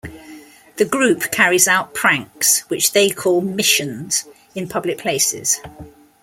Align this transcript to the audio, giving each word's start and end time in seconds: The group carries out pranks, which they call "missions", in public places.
The 0.77 0.85
group 0.85 1.29
carries 1.31 1.67
out 1.67 1.93
pranks, 1.93 2.61
which 2.71 2.91
they 2.93 3.11
call 3.11 3.39
"missions", 3.41 4.25
in 4.55 4.67
public 4.67 4.97
places. 4.97 5.61